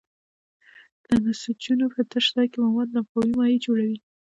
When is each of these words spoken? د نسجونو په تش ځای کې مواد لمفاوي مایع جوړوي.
د 1.05 1.07
نسجونو 1.23 1.85
په 1.95 2.01
تش 2.11 2.25
ځای 2.35 2.47
کې 2.51 2.59
مواد 2.65 2.89
لمفاوي 2.95 3.31
مایع 3.37 3.57
جوړوي. 3.65 3.97